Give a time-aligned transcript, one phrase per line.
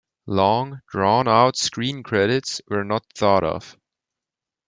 [0.25, 3.77] Long, drawn out screen credits were not thought of.